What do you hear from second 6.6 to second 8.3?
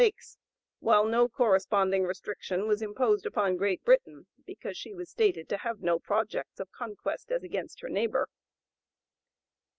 conquest as against her neighbor.